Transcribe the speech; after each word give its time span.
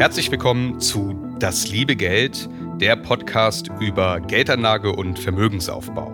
Herzlich 0.00 0.30
willkommen 0.30 0.80
zu 0.80 1.12
Das 1.40 1.68
liebe 1.68 1.94
Geld, 1.94 2.48
der 2.80 2.96
Podcast 2.96 3.68
über 3.82 4.18
Geldanlage 4.18 4.92
und 4.92 5.18
Vermögensaufbau. 5.18 6.08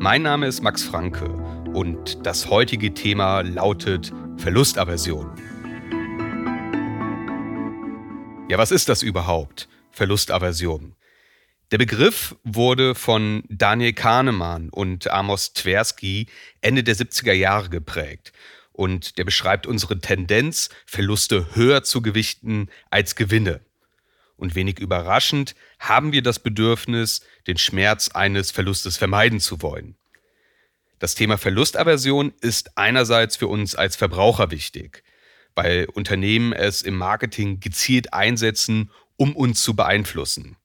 Mein 0.00 0.22
Name 0.22 0.48
ist 0.48 0.60
Max 0.60 0.82
Franke 0.82 1.26
und 1.72 2.26
das 2.26 2.50
heutige 2.50 2.94
Thema 2.94 3.42
lautet 3.42 4.12
Verlustaversion. 4.38 5.30
Ja, 8.48 8.58
was 8.58 8.72
ist 8.72 8.88
das 8.88 9.04
überhaupt? 9.04 9.68
Verlustaversion. 9.92 10.96
Der 11.70 11.78
Begriff 11.78 12.34
wurde 12.42 12.96
von 12.96 13.44
Daniel 13.48 13.92
Kahnemann 13.92 14.68
und 14.70 15.08
Amos 15.12 15.52
Tversky 15.52 16.26
Ende 16.60 16.82
der 16.82 16.96
70er 16.96 17.34
Jahre 17.34 17.68
geprägt. 17.68 18.32
Und 18.76 19.16
der 19.16 19.24
beschreibt 19.24 19.66
unsere 19.66 20.00
Tendenz, 20.00 20.68
Verluste 20.84 21.56
höher 21.56 21.82
zu 21.82 22.02
gewichten 22.02 22.68
als 22.90 23.16
Gewinne. 23.16 23.62
Und 24.36 24.54
wenig 24.54 24.78
überraschend 24.78 25.54
haben 25.78 26.12
wir 26.12 26.20
das 26.20 26.38
Bedürfnis, 26.40 27.22
den 27.46 27.56
Schmerz 27.56 28.10
eines 28.10 28.50
Verlustes 28.50 28.98
vermeiden 28.98 29.40
zu 29.40 29.62
wollen. 29.62 29.96
Das 30.98 31.14
Thema 31.14 31.38
Verlustaversion 31.38 32.34
ist 32.42 32.76
einerseits 32.76 33.36
für 33.36 33.46
uns 33.46 33.74
als 33.74 33.96
Verbraucher 33.96 34.50
wichtig, 34.50 35.02
weil 35.54 35.86
Unternehmen 35.94 36.52
es 36.52 36.82
im 36.82 36.96
Marketing 36.96 37.60
gezielt 37.60 38.12
einsetzen, 38.12 38.90
um 39.16 39.34
uns 39.34 39.62
zu 39.62 39.74
beeinflussen. 39.74 40.58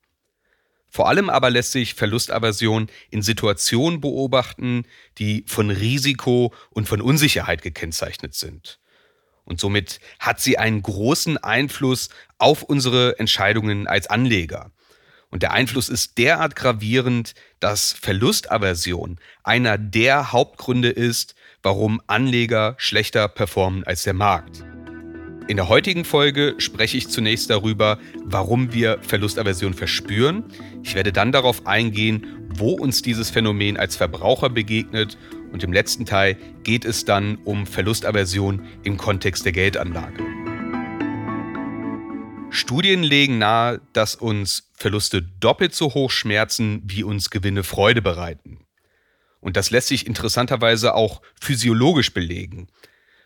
Vor 0.93 1.07
allem 1.07 1.29
aber 1.29 1.49
lässt 1.49 1.71
sich 1.71 1.93
Verlustaversion 1.93 2.87
in 3.09 3.21
Situationen 3.21 4.01
beobachten, 4.01 4.83
die 5.17 5.45
von 5.47 5.69
Risiko 5.69 6.53
und 6.69 6.87
von 6.87 6.99
Unsicherheit 7.01 7.61
gekennzeichnet 7.61 8.35
sind. 8.35 8.77
Und 9.45 9.61
somit 9.61 10.01
hat 10.19 10.41
sie 10.41 10.57
einen 10.57 10.81
großen 10.81 11.37
Einfluss 11.37 12.09
auf 12.37 12.61
unsere 12.61 13.17
Entscheidungen 13.19 13.87
als 13.87 14.07
Anleger. 14.07 14.71
Und 15.29 15.43
der 15.43 15.53
Einfluss 15.53 15.87
ist 15.87 16.17
derart 16.17 16.57
gravierend, 16.57 17.35
dass 17.61 17.93
Verlustaversion 17.93 19.17
einer 19.43 19.77
der 19.77 20.33
Hauptgründe 20.33 20.89
ist, 20.89 21.35
warum 21.63 22.01
Anleger 22.07 22.75
schlechter 22.77 23.29
performen 23.29 23.85
als 23.85 24.03
der 24.03 24.13
Markt. 24.13 24.65
In 25.47 25.57
der 25.57 25.67
heutigen 25.67 26.05
Folge 26.05 26.55
spreche 26.59 26.97
ich 26.97 27.09
zunächst 27.09 27.49
darüber, 27.49 27.99
warum 28.23 28.73
wir 28.73 28.99
Verlustaversion 29.01 29.73
verspüren. 29.73 30.43
Ich 30.83 30.95
werde 30.95 31.11
dann 31.11 31.31
darauf 31.31 31.65
eingehen, 31.65 32.47
wo 32.49 32.71
uns 32.73 33.01
dieses 33.01 33.29
Phänomen 33.29 33.75
als 33.75 33.95
Verbraucher 33.95 34.49
begegnet 34.49 35.17
und 35.51 35.63
im 35.63 35.73
letzten 35.73 36.05
Teil 36.05 36.37
geht 36.63 36.85
es 36.85 37.05
dann 37.05 37.37
um 37.43 37.65
Verlustaversion 37.65 38.65
im 38.83 38.97
Kontext 38.97 39.43
der 39.43 39.51
Geldanlage. 39.51 40.23
Studien 42.49 43.01
legen 43.01 43.37
nahe, 43.37 43.81
dass 43.93 44.15
uns 44.15 44.69
Verluste 44.73 45.21
doppelt 45.21 45.73
so 45.73 45.93
hoch 45.93 46.11
schmerzen, 46.11 46.81
wie 46.85 47.03
uns 47.03 47.29
Gewinne 47.29 47.63
Freude 47.63 48.01
bereiten. 48.01 48.59
Und 49.39 49.57
das 49.57 49.71
lässt 49.71 49.87
sich 49.87 50.05
interessanterweise 50.05 50.93
auch 50.93 51.21
physiologisch 51.39 52.13
belegen. 52.13 52.67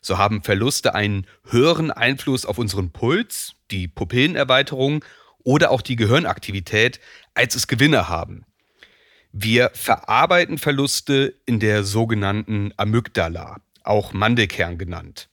So 0.06 0.20
haben 0.20 0.44
Verluste 0.44 0.94
einen 0.94 1.26
höheren 1.50 1.90
Einfluss 1.90 2.46
auf 2.46 2.60
unseren 2.60 2.92
Puls, 2.92 3.56
die 3.72 3.88
Pupillenerweiterung 3.88 5.04
oder 5.44 5.72
auch 5.72 5.82
die 5.82 5.96
Gehirnaktivität, 5.96 7.00
als 7.34 7.56
es 7.56 7.66
Gewinne 7.66 8.08
haben. 8.08 8.46
Wir 9.32 9.72
verarbeiten 9.74 10.60
Verluste 10.60 11.34
in 11.48 11.60
der 11.60 11.84
sogenannten 11.84 12.72
Amygdala, 12.78 13.62
auch 13.82 14.14
Mandelkern 14.14 14.78
genannt. 14.78 15.28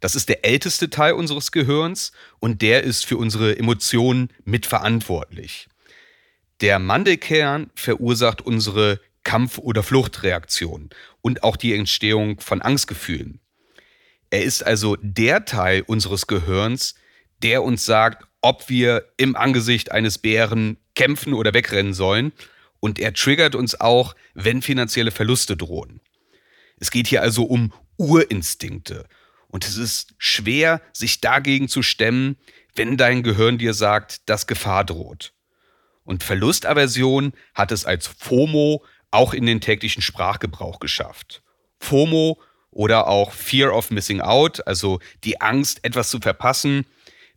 Das 0.00 0.14
ist 0.14 0.28
der 0.28 0.44
älteste 0.44 0.90
Teil 0.90 1.14
unseres 1.14 1.50
Gehirns 1.50 2.12
und 2.38 2.60
der 2.60 2.82
ist 2.82 3.06
für 3.06 3.16
unsere 3.16 3.58
Emotionen 3.58 4.28
mitverantwortlich. 4.44 5.68
Der 6.60 6.78
Mandelkern 6.78 7.70
verursacht 7.74 8.42
unsere 8.42 9.00
Kampf- 9.24 9.56
oder 9.56 9.82
Fluchtreaktion 9.82 10.90
und 11.22 11.44
auch 11.44 11.56
die 11.56 11.74
Entstehung 11.74 12.40
von 12.40 12.60
Angstgefühlen. 12.60 13.41
Er 14.32 14.42
ist 14.42 14.64
also 14.64 14.96
der 15.02 15.44
Teil 15.44 15.82
unseres 15.82 16.26
Gehirns, 16.26 16.94
der 17.42 17.62
uns 17.62 17.84
sagt, 17.84 18.26
ob 18.40 18.70
wir 18.70 19.12
im 19.18 19.36
Angesicht 19.36 19.92
eines 19.92 20.16
Bären 20.16 20.78
kämpfen 20.94 21.34
oder 21.34 21.52
wegrennen 21.52 21.92
sollen. 21.92 22.32
Und 22.80 22.98
er 22.98 23.12
triggert 23.12 23.54
uns 23.54 23.78
auch, 23.78 24.16
wenn 24.32 24.62
finanzielle 24.62 25.10
Verluste 25.10 25.54
drohen. 25.54 26.00
Es 26.78 26.90
geht 26.90 27.08
hier 27.08 27.20
also 27.20 27.44
um 27.44 27.74
Urinstinkte. 27.98 29.06
Und 29.48 29.68
es 29.68 29.76
ist 29.76 30.14
schwer, 30.16 30.80
sich 30.94 31.20
dagegen 31.20 31.68
zu 31.68 31.82
stemmen, 31.82 32.38
wenn 32.74 32.96
dein 32.96 33.22
Gehirn 33.22 33.58
dir 33.58 33.74
sagt, 33.74 34.30
dass 34.30 34.46
Gefahr 34.46 34.86
droht. 34.86 35.34
Und 36.04 36.22
Verlustaversion 36.22 37.34
hat 37.52 37.70
es 37.70 37.84
als 37.84 38.06
FOMO 38.06 38.82
auch 39.10 39.34
in 39.34 39.44
den 39.44 39.60
täglichen 39.60 40.00
Sprachgebrauch 40.00 40.80
geschafft. 40.80 41.42
FOMO 41.80 42.40
oder 42.72 43.06
auch 43.06 43.32
Fear 43.32 43.74
of 43.74 43.90
Missing 43.90 44.20
Out, 44.20 44.66
also 44.66 44.98
die 45.24 45.40
Angst, 45.40 45.84
etwas 45.84 46.10
zu 46.10 46.18
verpassen. 46.18 46.86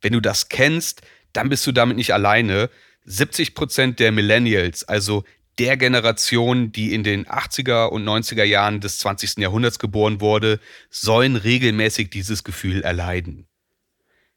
Wenn 0.01 0.13
du 0.13 0.21
das 0.21 0.49
kennst, 0.49 1.01
dann 1.33 1.49
bist 1.49 1.67
du 1.67 1.71
damit 1.71 1.97
nicht 1.97 2.13
alleine. 2.13 2.69
70 3.03 3.53
Prozent 3.53 3.99
der 3.99 4.11
Millennials, 4.11 4.83
also 4.83 5.23
der 5.59 5.77
Generation, 5.77 6.71
die 6.71 6.93
in 6.93 7.03
den 7.03 7.25
80er 7.25 7.87
und 7.87 8.03
90er 8.03 8.43
Jahren 8.43 8.81
des 8.81 8.97
20. 8.97 9.37
Jahrhunderts 9.37 9.79
geboren 9.79 10.19
wurde, 10.19 10.59
sollen 10.89 11.35
regelmäßig 11.35 12.09
dieses 12.09 12.43
Gefühl 12.43 12.81
erleiden. 12.81 13.47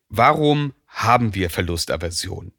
Warum 0.08 0.74
haben 0.86 1.34
wir 1.34 1.50
Verlustaversion? 1.50 2.52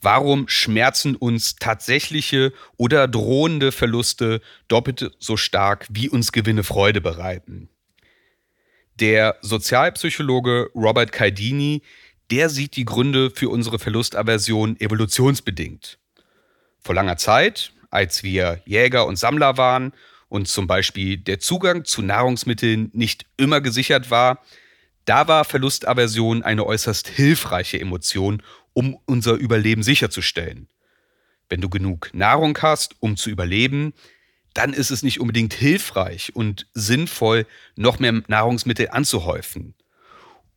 Warum 0.00 0.48
schmerzen 0.48 1.16
uns 1.16 1.56
tatsächliche 1.56 2.52
oder 2.76 3.08
drohende 3.08 3.72
Verluste 3.72 4.42
doppelt 4.68 5.10
so 5.18 5.36
stark, 5.36 5.86
wie 5.90 6.08
uns 6.08 6.30
Gewinne 6.30 6.62
Freude 6.62 7.00
bereiten? 7.00 7.70
Der 9.00 9.36
Sozialpsychologe 9.40 10.70
Robert 10.74 11.10
Caldini, 11.10 11.82
der 12.30 12.48
sieht 12.48 12.76
die 12.76 12.84
Gründe 12.84 13.30
für 13.30 13.48
unsere 13.48 13.80
Verlustaversion 13.80 14.78
evolutionsbedingt. 14.78 15.98
Vor 16.78 16.94
langer 16.94 17.16
Zeit, 17.16 17.72
als 17.90 18.22
wir 18.22 18.62
Jäger 18.66 19.06
und 19.06 19.16
Sammler 19.16 19.56
waren 19.56 19.92
und 20.28 20.46
zum 20.46 20.68
Beispiel 20.68 21.16
der 21.16 21.40
Zugang 21.40 21.84
zu 21.84 22.02
Nahrungsmitteln 22.02 22.90
nicht 22.92 23.26
immer 23.36 23.60
gesichert 23.60 24.10
war, 24.10 24.40
da 25.06 25.26
war 25.26 25.44
Verlustaversion 25.44 26.42
eine 26.42 26.64
äußerst 26.64 27.08
hilfreiche 27.08 27.80
Emotion, 27.80 28.42
um 28.74 28.96
unser 29.06 29.34
Überleben 29.34 29.82
sicherzustellen. 29.82 30.68
Wenn 31.48 31.60
du 31.60 31.68
genug 31.68 32.10
Nahrung 32.14 32.56
hast, 32.62 32.94
um 33.00 33.16
zu 33.16 33.28
überleben, 33.28 33.92
dann 34.54 34.72
ist 34.72 34.90
es 34.90 35.02
nicht 35.02 35.20
unbedingt 35.20 35.52
hilfreich 35.52 36.34
und 36.34 36.66
sinnvoll, 36.72 37.46
noch 37.76 37.98
mehr 37.98 38.22
Nahrungsmittel 38.28 38.88
anzuhäufen. 38.90 39.74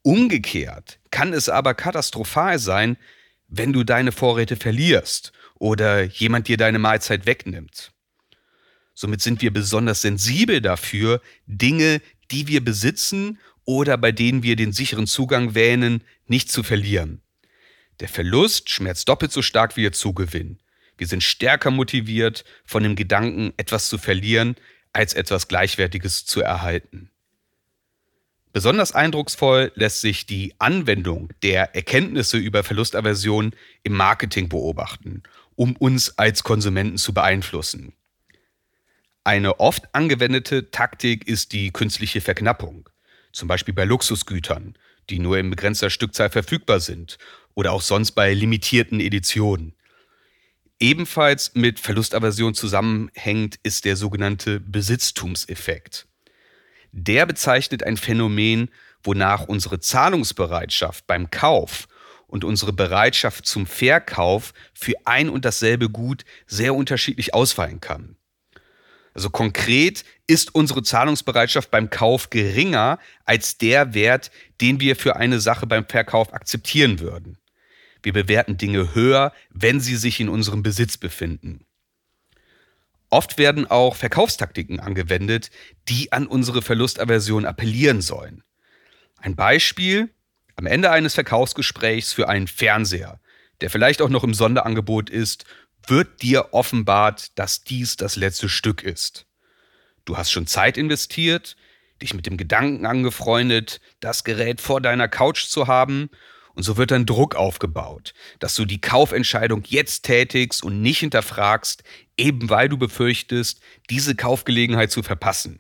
Umgekehrt 0.03 0.99
kann 1.11 1.33
es 1.33 1.49
aber 1.49 1.73
katastrophal 1.73 2.59
sein, 2.59 2.97
wenn 3.47 3.73
du 3.73 3.83
deine 3.83 4.11
Vorräte 4.11 4.55
verlierst 4.55 5.31
oder 5.55 6.03
jemand 6.03 6.47
dir 6.47 6.57
deine 6.57 6.79
Mahlzeit 6.79 7.25
wegnimmt. 7.25 7.91
Somit 8.93 9.21
sind 9.21 9.41
wir 9.41 9.51
besonders 9.51 10.01
sensibel 10.01 10.61
dafür, 10.61 11.21
Dinge, 11.45 12.01
die 12.31 12.47
wir 12.47 12.63
besitzen 12.63 13.39
oder 13.65 13.97
bei 13.97 14.11
denen 14.11 14.43
wir 14.43 14.55
den 14.55 14.73
sicheren 14.73 15.07
Zugang 15.07 15.55
wähnen, 15.55 16.03
nicht 16.25 16.51
zu 16.51 16.63
verlieren. 16.63 17.21
Der 17.99 18.09
Verlust 18.09 18.69
schmerzt 18.69 19.09
doppelt 19.09 19.31
so 19.31 19.41
stark 19.41 19.75
wie 19.75 19.81
der 19.81 19.91
Zugewinn. 19.91 20.59
Wir 20.97 21.07
sind 21.07 21.23
stärker 21.23 21.71
motiviert 21.71 22.43
von 22.65 22.83
dem 22.83 22.95
Gedanken, 22.95 23.53
etwas 23.57 23.89
zu 23.89 23.97
verlieren, 23.97 24.55
als 24.93 25.13
etwas 25.13 25.47
Gleichwertiges 25.47 26.25
zu 26.25 26.41
erhalten. 26.41 27.11
Besonders 28.51 28.93
eindrucksvoll 28.93 29.71
lässt 29.75 30.01
sich 30.01 30.25
die 30.25 30.55
Anwendung 30.57 31.31
der 31.43 31.75
Erkenntnisse 31.75 32.37
über 32.37 32.63
Verlustaversion 32.63 33.53
im 33.83 33.93
Marketing 33.93 34.49
beobachten, 34.49 35.21
um 35.55 35.75
uns 35.75 36.17
als 36.17 36.43
Konsumenten 36.43 36.97
zu 36.97 37.13
beeinflussen. 37.13 37.93
Eine 39.23 39.59
oft 39.59 39.93
angewendete 39.93 40.71
Taktik 40.71 41.27
ist 41.27 41.51
die 41.51 41.71
künstliche 41.71 42.21
Verknappung, 42.21 42.89
zum 43.31 43.47
Beispiel 43.47 43.73
bei 43.75 43.83
Luxusgütern, 43.83 44.75
die 45.09 45.19
nur 45.19 45.37
in 45.37 45.51
begrenzter 45.51 45.91
Stückzahl 45.91 46.31
verfügbar 46.31 46.79
sind 46.79 47.19
oder 47.53 47.73
auch 47.73 47.81
sonst 47.81 48.13
bei 48.13 48.33
limitierten 48.33 48.99
Editionen. 48.99 49.73
Ebenfalls 50.79 51.55
mit 51.55 51.79
Verlustaversion 51.79 52.53
zusammenhängt 52.53 53.59
ist 53.63 53.85
der 53.85 53.95
sogenannte 53.95 54.59
Besitztumseffekt. 54.59 56.07
Der 56.91 57.25
bezeichnet 57.25 57.83
ein 57.83 57.97
Phänomen, 57.97 58.69
wonach 59.03 59.47
unsere 59.47 59.79
Zahlungsbereitschaft 59.79 61.07
beim 61.07 61.31
Kauf 61.31 61.87
und 62.27 62.43
unsere 62.43 62.73
Bereitschaft 62.73 63.47
zum 63.47 63.65
Verkauf 63.65 64.53
für 64.73 64.93
ein 65.05 65.29
und 65.29 65.45
dasselbe 65.45 65.89
Gut 65.89 66.25
sehr 66.45 66.75
unterschiedlich 66.75 67.33
ausfallen 67.33 67.81
kann. 67.81 68.17
Also 69.15 69.31
konkret 69.31 70.03
ist 70.27 70.53
unsere 70.53 70.83
Zahlungsbereitschaft 70.83 71.71
beim 71.71 71.89
Kauf 71.89 72.29
geringer 72.29 72.99
als 73.25 73.57
der 73.57 73.95
Wert, 73.95 74.29
den 74.61 74.79
wir 74.79 74.95
für 74.95 75.15
eine 75.15 75.39
Sache 75.39 75.65
beim 75.65 75.87
Verkauf 75.87 76.33
akzeptieren 76.33 76.99
würden. 76.99 77.39
Wir 78.07 78.13
bewerten 78.13 78.55
Dinge 78.57 78.95
höher, 78.95 79.33
wenn 79.49 79.81
sie 79.81 79.97
sich 79.97 80.21
in 80.21 80.29
unserem 80.29 80.63
Besitz 80.63 80.95
befinden. 80.95 81.65
Oft 83.09 83.37
werden 83.37 83.69
auch 83.69 83.97
Verkaufstaktiken 83.97 84.79
angewendet, 84.79 85.51
die 85.89 86.13
an 86.13 86.25
unsere 86.25 86.61
Verlustaversion 86.61 87.45
appellieren 87.45 87.99
sollen. 87.99 88.43
Ein 89.17 89.35
Beispiel, 89.35 90.09
am 90.55 90.67
Ende 90.67 90.89
eines 90.89 91.15
Verkaufsgesprächs 91.15 92.13
für 92.13 92.29
einen 92.29 92.47
Fernseher, 92.47 93.19
der 93.59 93.69
vielleicht 93.69 94.01
auch 94.01 94.07
noch 94.07 94.23
im 94.23 94.33
Sonderangebot 94.33 95.09
ist, 95.09 95.43
wird 95.85 96.21
dir 96.21 96.53
offenbart, 96.53 97.37
dass 97.37 97.65
dies 97.65 97.97
das 97.97 98.15
letzte 98.15 98.47
Stück 98.47 98.83
ist. 98.83 99.25
Du 100.05 100.15
hast 100.15 100.31
schon 100.31 100.47
Zeit 100.47 100.77
investiert, 100.77 101.57
dich 102.01 102.13
mit 102.13 102.25
dem 102.25 102.37
Gedanken 102.37 102.85
angefreundet, 102.85 103.81
das 103.99 104.23
Gerät 104.23 104.61
vor 104.61 104.79
deiner 104.79 105.09
Couch 105.09 105.47
zu 105.47 105.67
haben, 105.67 106.09
und 106.57 106.63
so 106.63 106.75
wird 106.75 106.89
dann 106.89 107.05
Druck 107.05 107.35
aufgebaut, 107.35 108.15
dass 108.39 108.55
du 108.55 108.65
die 108.65 108.81
Kaufentscheidung 108.81 109.61
jetzt 109.67 110.01
tätigst 110.01 110.63
und 110.63 110.81
nicht 110.81 110.99
hinterfragst, 110.99 111.83
eben 112.17 112.49
weil 112.49 112.67
du 112.67 112.79
befürchtest, 112.79 113.61
diese 113.91 114.15
Kaufgelegenheit 114.15 114.89
zu 114.89 115.03
verpassen. 115.03 115.59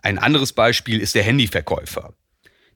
Ein 0.00 0.20
anderes 0.20 0.52
Beispiel 0.52 1.00
ist 1.00 1.16
der 1.16 1.24
Handyverkäufer, 1.24 2.14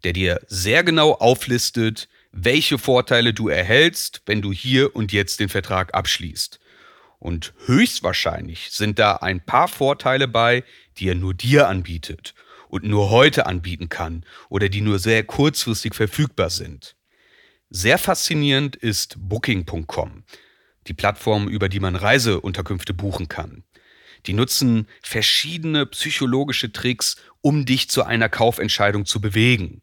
der 0.02 0.12
dir 0.12 0.40
sehr 0.48 0.82
genau 0.82 1.12
auflistet, 1.12 2.08
welche 2.32 2.78
Vorteile 2.78 3.32
du 3.32 3.48
erhältst, 3.48 4.22
wenn 4.26 4.42
du 4.42 4.52
hier 4.52 4.96
und 4.96 5.12
jetzt 5.12 5.38
den 5.38 5.48
Vertrag 5.48 5.94
abschließt. 5.94 6.58
Und 7.20 7.54
höchstwahrscheinlich 7.66 8.70
sind 8.72 8.98
da 8.98 9.16
ein 9.16 9.40
paar 9.40 9.68
Vorteile 9.68 10.26
bei, 10.26 10.64
die 10.96 11.10
er 11.10 11.14
nur 11.14 11.34
dir 11.34 11.68
anbietet 11.68 12.34
und 12.68 12.84
nur 12.84 13.10
heute 13.10 13.46
anbieten 13.46 13.88
kann 13.88 14.24
oder 14.48 14.68
die 14.68 14.80
nur 14.80 14.98
sehr 14.98 15.24
kurzfristig 15.24 15.94
verfügbar 15.94 16.50
sind. 16.50 16.96
Sehr 17.70 17.98
faszinierend 17.98 18.76
ist 18.76 19.16
Booking.com, 19.18 20.24
die 20.86 20.94
Plattform, 20.94 21.48
über 21.48 21.68
die 21.68 21.80
man 21.80 21.96
Reiseunterkünfte 21.96 22.94
buchen 22.94 23.28
kann. 23.28 23.64
Die 24.26 24.32
nutzen 24.32 24.88
verschiedene 25.02 25.86
psychologische 25.86 26.72
Tricks, 26.72 27.16
um 27.40 27.64
dich 27.66 27.88
zu 27.88 28.04
einer 28.04 28.28
Kaufentscheidung 28.28 29.06
zu 29.06 29.20
bewegen. 29.20 29.82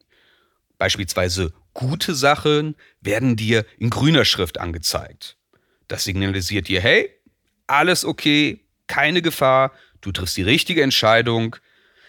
Beispielsweise 0.78 1.54
gute 1.74 2.16
Sachen 2.16 2.76
werden 3.02 3.36
dir 3.36 3.66
in 3.78 3.90
grüner 3.90 4.26
Schrift 4.26 4.60
angezeigt. 4.60 5.38
Das 5.88 6.04
signalisiert 6.04 6.68
dir, 6.68 6.82
hey, 6.82 7.12
alles 7.68 8.04
okay, 8.06 8.66
keine 8.88 9.22
Gefahr, 9.22 9.72
du 10.02 10.12
triffst 10.12 10.38
die 10.38 10.44
richtige 10.44 10.84
Entscheidung. 10.84 11.56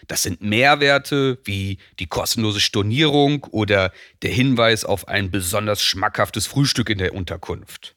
Das 0.07 0.23
sind 0.23 0.41
Mehrwerte 0.41 1.39
wie 1.43 1.79
die 1.99 2.07
kostenlose 2.07 2.59
Stornierung 2.59 3.43
oder 3.51 3.91
der 4.21 4.31
Hinweis 4.31 4.85
auf 4.85 5.07
ein 5.07 5.31
besonders 5.31 5.83
schmackhaftes 5.83 6.47
Frühstück 6.47 6.89
in 6.89 6.99
der 6.99 7.13
Unterkunft. 7.13 7.95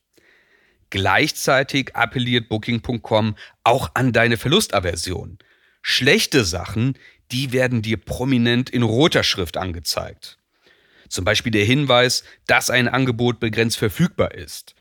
Gleichzeitig 0.90 1.94
appelliert 1.94 2.48
Booking.com 2.48 3.36
auch 3.62 3.90
an 3.94 4.12
deine 4.12 4.36
Verlustaversion. 4.36 5.38
Schlechte 5.82 6.44
Sachen, 6.44 6.98
die 7.30 7.52
werden 7.52 7.82
dir 7.82 7.96
prominent 7.96 8.70
in 8.70 8.82
roter 8.82 9.22
Schrift 9.22 9.56
angezeigt. 9.56 10.38
Zum 11.08 11.24
Beispiel 11.24 11.52
der 11.52 11.64
Hinweis, 11.64 12.24
dass 12.46 12.70
ein 12.70 12.88
Angebot 12.88 13.40
begrenzt 13.40 13.76
verfügbar 13.76 14.34
ist 14.34 14.74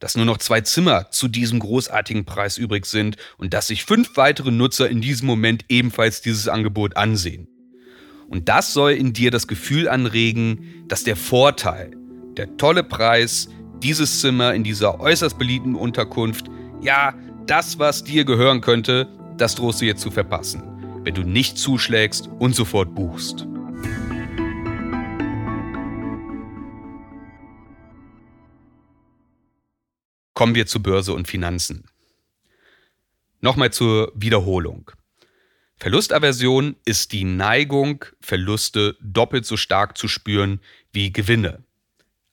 dass 0.00 0.16
nur 0.16 0.24
noch 0.24 0.38
zwei 0.38 0.60
Zimmer 0.60 1.10
zu 1.10 1.28
diesem 1.28 1.58
großartigen 1.58 2.24
Preis 2.24 2.58
übrig 2.58 2.86
sind 2.86 3.16
und 3.36 3.54
dass 3.54 3.68
sich 3.68 3.84
fünf 3.84 4.16
weitere 4.16 4.50
Nutzer 4.50 4.88
in 4.88 5.00
diesem 5.00 5.26
Moment 5.26 5.64
ebenfalls 5.68 6.22
dieses 6.22 6.48
Angebot 6.48 6.96
ansehen. 6.96 7.48
Und 8.28 8.48
das 8.48 8.72
soll 8.72 8.92
in 8.92 9.12
dir 9.12 9.30
das 9.30 9.46
Gefühl 9.48 9.88
anregen, 9.88 10.84
dass 10.86 11.04
der 11.04 11.16
Vorteil, 11.16 11.92
der 12.36 12.56
tolle 12.56 12.84
Preis, 12.84 13.48
dieses 13.82 14.20
Zimmer 14.20 14.54
in 14.54 14.64
dieser 14.64 15.00
äußerst 15.00 15.38
beliebten 15.38 15.74
Unterkunft, 15.74 16.46
ja, 16.82 17.14
das, 17.46 17.78
was 17.78 18.04
dir 18.04 18.24
gehören 18.24 18.60
könnte, 18.60 19.08
das 19.38 19.54
drohst 19.54 19.80
du 19.80 19.86
jetzt 19.86 20.02
zu 20.02 20.10
verpassen, 20.10 20.62
wenn 21.04 21.14
du 21.14 21.22
nicht 21.22 21.56
zuschlägst 21.56 22.28
und 22.38 22.54
sofort 22.54 22.94
buchst. 22.94 23.46
Kommen 30.38 30.54
wir 30.54 30.66
zu 30.66 30.80
Börse 30.80 31.14
und 31.14 31.26
Finanzen. 31.26 31.82
Nochmal 33.40 33.72
zur 33.72 34.12
Wiederholung. 34.14 34.92
Verlustaversion 35.78 36.76
ist 36.84 37.10
die 37.10 37.24
Neigung, 37.24 38.04
Verluste 38.20 38.96
doppelt 39.00 39.46
so 39.46 39.56
stark 39.56 39.98
zu 39.98 40.06
spüren 40.06 40.60
wie 40.92 41.12
Gewinne. 41.12 41.64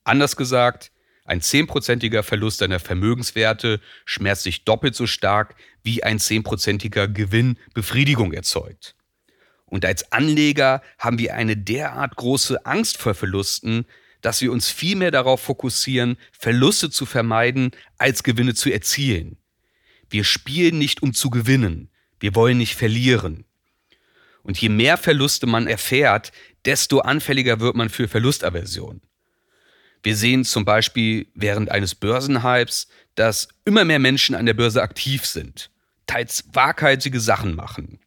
Anders 0.03 0.35
gesagt, 0.35 0.91
ein 1.23 1.41
zehnprozentiger 1.41 2.21
Verlust 2.21 2.61
deiner 2.61 2.79
Vermögenswerte 2.79 3.81
schmerzt 4.05 4.43
sich 4.43 4.65
doppelt 4.65 4.93
so 4.93 5.07
stark, 5.07 5.55
wie 5.81 6.03
ein 6.03 6.19
zehnprozentiger 6.19 7.07
Gewinn 7.07 7.57
Befriedigung 7.73 8.33
erzeugt. 8.33 8.93
Und 9.65 9.83
als 9.83 10.11
Anleger 10.11 10.83
haben 10.99 11.17
wir 11.17 11.33
eine 11.33 11.57
derart 11.57 12.17
große 12.17 12.67
Angst 12.67 12.99
vor 12.99 13.15
Verlusten, 13.15 13.87
dass 14.21 14.41
wir 14.41 14.51
uns 14.51 14.69
viel 14.69 14.95
mehr 14.95 15.11
darauf 15.11 15.41
fokussieren, 15.41 16.17
Verluste 16.31 16.89
zu 16.89 17.05
vermeiden, 17.05 17.71
als 17.97 18.23
Gewinne 18.23 18.53
zu 18.53 18.71
erzielen. 18.71 19.37
Wir 20.09 20.23
spielen 20.23 20.77
nicht, 20.77 21.01
um 21.01 21.13
zu 21.13 21.29
gewinnen. 21.29 21.89
Wir 22.19 22.35
wollen 22.35 22.57
nicht 22.57 22.75
verlieren. 22.75 23.45
Und 24.43 24.59
je 24.59 24.69
mehr 24.69 24.97
Verluste 24.97 25.47
man 25.47 25.67
erfährt, 25.67 26.31
desto 26.65 26.99
anfälliger 26.99 27.59
wird 27.59 27.75
man 27.75 27.89
für 27.89 28.07
Verlustaversion. 28.07 29.01
Wir 30.03 30.15
sehen 30.15 30.45
zum 30.45 30.65
Beispiel 30.65 31.27
während 31.33 31.71
eines 31.71 31.95
Börsenhypes, 31.95 32.87
dass 33.15 33.47
immer 33.65 33.85
mehr 33.85 33.97
Menschen 33.97 34.35
an 34.35 34.45
der 34.45 34.53
Börse 34.53 34.83
aktiv 34.83 35.25
sind, 35.25 35.71
teils 36.05 36.43
waghalsige 36.53 37.19
Sachen 37.19 37.55
machen. 37.55 37.99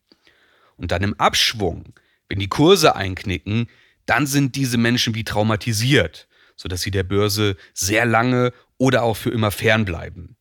Und 0.76 0.92
dann 0.92 1.02
im 1.02 1.14
Abschwung, 1.14 1.92
wenn 2.28 2.38
die 2.38 2.48
Kurse 2.48 2.94
einknicken, 2.94 3.68
dann 4.08 4.26
sind 4.26 4.56
diese 4.56 4.78
Menschen 4.78 5.14
wie 5.14 5.24
traumatisiert, 5.24 6.28
sodass 6.56 6.80
sie 6.80 6.90
der 6.90 7.02
Börse 7.02 7.56
sehr 7.74 8.06
lange 8.06 8.52
oder 8.78 9.02
auch 9.02 9.16
für 9.16 9.30
immer 9.30 9.50
fernbleiben. 9.50 10.36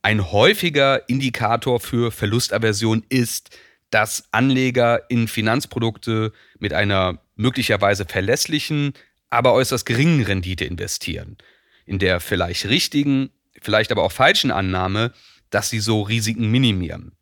Ein 0.00 0.30
häufiger 0.30 1.08
Indikator 1.08 1.80
für 1.80 2.12
Verlustaversion 2.12 3.04
ist, 3.08 3.50
dass 3.90 4.28
Anleger 4.30 5.10
in 5.10 5.26
Finanzprodukte 5.26 6.32
mit 6.60 6.72
einer 6.72 7.18
möglicherweise 7.34 8.04
verlässlichen, 8.04 8.92
aber 9.28 9.52
äußerst 9.52 9.84
geringen 9.84 10.22
Rendite 10.22 10.64
investieren. 10.64 11.36
In 11.84 11.98
der 11.98 12.20
vielleicht 12.20 12.66
richtigen, 12.66 13.30
vielleicht 13.60 13.90
aber 13.90 14.04
auch 14.04 14.12
falschen 14.12 14.52
Annahme, 14.52 15.12
dass 15.50 15.68
sie 15.68 15.80
so 15.80 16.02
Risiken 16.02 16.48
minimieren. 16.48 17.16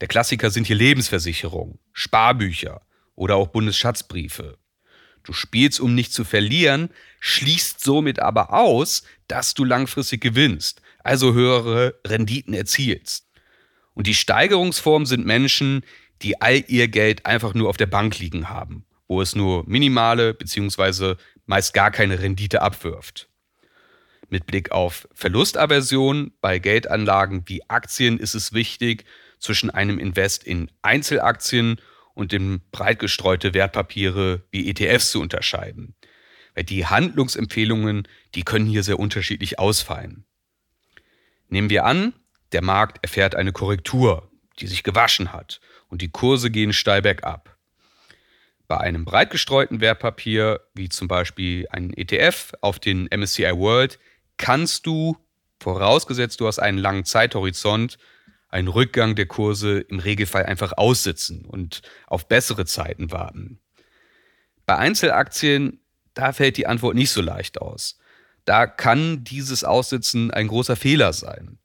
Der 0.00 0.08
Klassiker 0.08 0.50
sind 0.50 0.66
hier 0.66 0.76
Lebensversicherungen, 0.76 1.78
Sparbücher, 1.92 2.82
oder 3.20 3.36
auch 3.36 3.48
Bundesschatzbriefe. 3.48 4.56
Du 5.24 5.34
spielst, 5.34 5.78
um 5.78 5.94
nicht 5.94 6.14
zu 6.14 6.24
verlieren, 6.24 6.88
schließt 7.20 7.84
somit 7.84 8.18
aber 8.18 8.54
aus, 8.54 9.02
dass 9.28 9.52
du 9.52 9.66
langfristig 9.66 10.22
gewinnst, 10.22 10.80
also 11.04 11.34
höhere 11.34 12.00
Renditen 12.06 12.54
erzielst. 12.54 13.28
Und 13.92 14.06
die 14.06 14.14
Steigerungsform 14.14 15.04
sind 15.04 15.26
Menschen, 15.26 15.84
die 16.22 16.40
all 16.40 16.64
ihr 16.68 16.88
Geld 16.88 17.26
einfach 17.26 17.52
nur 17.52 17.68
auf 17.68 17.76
der 17.76 17.86
Bank 17.86 18.18
liegen 18.18 18.48
haben, 18.48 18.86
wo 19.06 19.20
es 19.20 19.34
nur 19.34 19.64
minimale 19.68 20.32
bzw. 20.32 21.16
meist 21.44 21.74
gar 21.74 21.90
keine 21.90 22.20
Rendite 22.20 22.62
abwirft. 22.62 23.28
Mit 24.30 24.46
Blick 24.46 24.72
auf 24.72 25.06
Verlustaversion 25.12 26.32
bei 26.40 26.58
Geldanlagen 26.58 27.42
wie 27.44 27.68
Aktien 27.68 28.18
ist 28.18 28.34
es 28.34 28.54
wichtig, 28.54 29.04
zwischen 29.38 29.68
einem 29.68 29.98
Invest 29.98 30.42
in 30.44 30.70
Einzelaktien 30.80 31.80
und 32.14 32.32
in 32.32 32.60
breit 32.70 32.98
gestreute 32.98 33.54
Wertpapiere 33.54 34.42
wie 34.50 34.68
ETFs 34.68 35.10
zu 35.10 35.20
unterscheiden. 35.20 35.94
Weil 36.54 36.64
die 36.64 36.86
Handlungsempfehlungen, 36.86 38.08
die 38.34 38.42
können 38.42 38.66
hier 38.66 38.82
sehr 38.82 38.98
unterschiedlich 38.98 39.58
ausfallen. 39.58 40.24
Nehmen 41.48 41.70
wir 41.70 41.84
an, 41.84 42.14
der 42.52 42.62
Markt 42.62 42.98
erfährt 43.02 43.34
eine 43.34 43.52
Korrektur, 43.52 44.30
die 44.58 44.66
sich 44.66 44.82
gewaschen 44.82 45.32
hat 45.32 45.60
und 45.88 46.02
die 46.02 46.10
Kurse 46.10 46.50
gehen 46.50 46.72
steil 46.72 47.02
bergab. 47.02 47.56
Bei 48.68 48.78
einem 48.78 49.04
breit 49.04 49.30
gestreuten 49.30 49.80
Wertpapier, 49.80 50.60
wie 50.74 50.88
zum 50.88 51.08
Beispiel 51.08 51.66
ein 51.70 51.92
ETF 51.92 52.52
auf 52.60 52.78
den 52.78 53.08
MSCI 53.12 53.52
World, 53.56 53.98
kannst 54.36 54.86
du, 54.86 55.16
vorausgesetzt 55.58 56.40
du 56.40 56.46
hast 56.46 56.60
einen 56.60 56.78
langen 56.78 57.04
Zeithorizont, 57.04 57.98
einen 58.50 58.68
Rückgang 58.68 59.14
der 59.14 59.26
Kurse 59.26 59.80
im 59.80 59.98
Regelfall 59.98 60.44
einfach 60.44 60.72
aussitzen 60.76 61.44
und 61.44 61.82
auf 62.06 62.28
bessere 62.28 62.66
Zeiten 62.66 63.12
warten. 63.12 63.60
Bei 64.66 64.76
Einzelaktien, 64.76 65.80
da 66.14 66.32
fällt 66.32 66.56
die 66.56 66.66
Antwort 66.66 66.94
nicht 66.94 67.10
so 67.10 67.20
leicht 67.20 67.60
aus. 67.60 67.98
Da 68.44 68.66
kann 68.66 69.24
dieses 69.24 69.64
Aussitzen 69.64 70.30
ein 70.30 70.48
großer 70.48 70.76
Fehler 70.76 71.12
sein. 71.12 71.58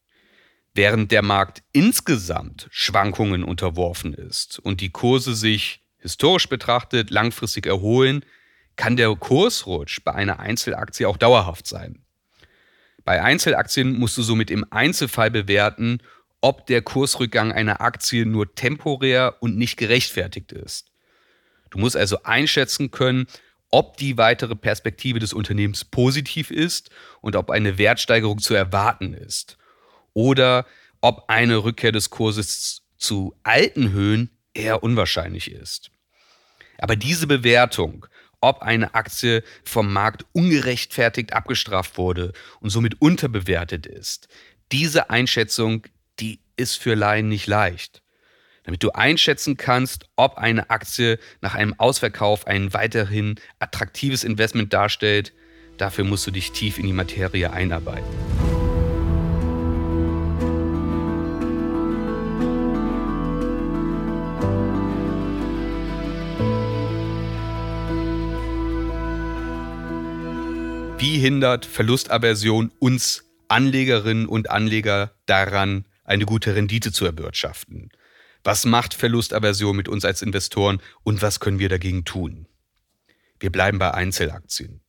Während 0.73 1.11
der 1.11 1.21
Markt 1.21 1.63
insgesamt 1.71 2.67
Schwankungen 2.69 3.43
unterworfen 3.43 4.13
ist 4.13 4.59
und 4.59 4.81
die 4.81 4.91
Kurse 4.91 5.33
sich 5.33 5.81
historisch 5.99 6.49
betrachtet 6.49 7.09
langfristig 7.09 7.65
erholen, 7.65 8.25
kann 8.75 8.97
der 8.97 9.15
Kursrutsch 9.15 10.03
bei 10.03 10.13
einer 10.13 10.39
Einzelaktie 10.39 11.07
auch 11.07 11.17
dauerhaft 11.17 11.65
sein. 11.65 12.03
Bei 13.05 13.23
Einzelaktien 13.23 13.97
musst 13.97 14.17
du 14.17 14.21
somit 14.21 14.51
im 14.51 14.65
Einzelfall 14.69 15.31
bewerten, 15.31 15.99
ob 16.45 16.67
der 16.67 16.83
Kursrückgang 16.83 17.51
einer 17.51 17.81
Aktie 17.81 18.23
nur 18.23 18.53
temporär 18.53 19.37
und 19.39 19.57
nicht 19.57 19.77
gerechtfertigt 19.77 20.51
ist. 20.51 20.91
Du 21.71 21.79
musst 21.79 21.97
also 21.97 22.21
einschätzen 22.21 22.91
können, 22.91 23.25
ob 23.71 23.97
die 23.97 24.19
weitere 24.19 24.55
Perspektive 24.55 25.17
des 25.17 25.33
Unternehmens 25.33 25.83
positiv 25.85 26.51
ist 26.51 26.91
und 27.21 27.35
ob 27.35 27.49
eine 27.49 27.79
Wertsteigerung 27.79 28.37
zu 28.37 28.53
erwarten 28.53 29.15
ist. 29.15 29.57
Oder 30.13 30.67
ob 31.01 31.23
eine 31.29 31.63
Rückkehr 31.63 31.91
des 31.91 32.11
Kurses 32.11 32.83
zu 32.95 33.35
alten 33.41 33.91
Höhen 33.91 34.29
eher 34.53 34.83
unwahrscheinlich 34.83 35.49
ist. 35.49 35.89
Aber 36.77 36.95
diese 36.95 37.25
Bewertung, 37.25 38.05
ob 38.39 38.61
eine 38.61 38.93
Aktie 38.93 39.43
vom 39.63 39.91
Markt 39.91 40.27
ungerechtfertigt 40.31 41.33
abgestraft 41.33 41.97
wurde 41.97 42.33
und 42.59 42.69
somit 42.69 43.01
unterbewertet 43.01 43.87
ist, 43.87 44.27
diese 44.71 45.09
Einschätzung, 45.09 45.87
die 46.19 46.39
ist 46.57 46.77
für 46.77 46.95
Laien 46.95 47.27
nicht 47.27 47.47
leicht. 47.47 48.01
Damit 48.63 48.81
du 48.81 48.91
einschätzen 48.91 49.57
kannst, 49.57 50.05
ob 50.15 50.37
eine 50.37 50.69
Aktie 50.69 51.19
nach 51.41 51.53
einem 51.53 51.75
Ausverkauf 51.77 52.47
ein 52.47 52.73
weiterhin 52.73 53.35
attraktives 53.59 54.23
Investment 54.23 54.73
darstellt, 54.73 55.33
dafür 55.77 56.03
musst 56.03 56.25
du 56.25 56.31
dich 56.31 56.51
tief 56.51 56.79
in 56.79 56.87
die 56.87 56.93
Materie 56.93 57.51
einarbeiten. 57.51 58.05
Wie 70.97 71.19
hindert 71.19 71.67
Verlustaversion 71.67 72.71
uns 72.79 73.25
Anlegerinnen 73.47 74.25
und 74.25 74.49
Anleger 74.49 75.11
daran, 75.27 75.85
eine 76.05 76.25
gute 76.25 76.55
Rendite 76.55 76.91
zu 76.91 77.05
erwirtschaften? 77.05 77.89
Was 78.43 78.65
macht 78.65 78.93
Verlustaversion 78.93 79.75
mit 79.75 79.89
uns 79.89 80.05
als 80.05 80.21
Investoren 80.21 80.81
und 81.03 81.21
was 81.21 81.39
können 81.39 81.59
wir 81.59 81.69
dagegen 81.69 82.05
tun? 82.05 82.47
Wir 83.39 83.51
bleiben 83.51 83.79
bei 83.79 83.91
Einzelaktien. 83.91 84.81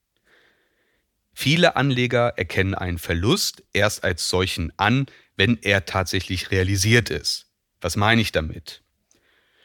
Viele 1.35 1.77
Anleger 1.77 2.35
erkennen 2.37 2.75
einen 2.75 2.99
Verlust 2.99 3.63
erst 3.73 4.05
als 4.05 4.29
solchen 4.29 4.73
an, 4.79 5.07
wenn 5.37 5.59
er 5.63 5.85
tatsächlich 5.85 6.51
realisiert 6.51 7.11
ist. 7.11 7.47
Was 7.81 7.97
meine 7.97 8.23
ich 8.23 8.33
damit? 8.33 8.83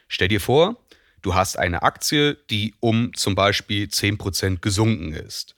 Stell 0.08 0.28
dir 0.28 0.40
vor, 0.40 0.84
du 1.22 1.34
hast 1.34 1.58
eine 1.58 1.82
Aktie, 1.82 2.34
die 2.50 2.74
um 2.80 3.14
zum 3.14 3.34
Beispiel 3.34 3.86
10% 3.86 4.60
gesunken 4.60 5.14
ist. 5.14 5.56